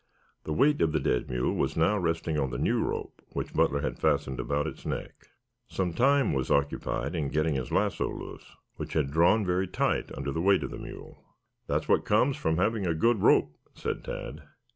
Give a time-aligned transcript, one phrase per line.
[0.45, 3.81] The weight of the dead mule was now resting on the new rope which Butler
[3.81, 5.27] had fastened about its neck.
[5.67, 10.31] Some time was occupied in getting his lasso loose, which had drawn very tight under
[10.31, 11.23] the weight of the mule.
[11.67, 14.41] "That's what comes from having a good rope," said Tad.